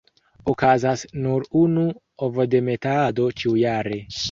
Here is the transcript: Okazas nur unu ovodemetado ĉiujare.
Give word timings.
Okazas 0.53 1.03
nur 1.25 1.45
unu 1.61 1.85
ovodemetado 2.29 3.31
ĉiujare. 3.43 4.03